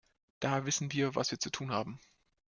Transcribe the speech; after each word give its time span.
Daher 0.39 0.65
wissen 0.65 0.91
wir, 0.93 1.13
was 1.13 1.29
wir 1.29 1.39
zu 1.39 1.51
tun 1.51 1.69
haben. 1.69 1.99